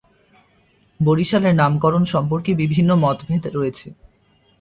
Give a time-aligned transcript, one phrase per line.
[0.99, 3.87] বরিশালের নামকরণ সম্পর্কে বিভিন্ন মতভেদ রয়েছে।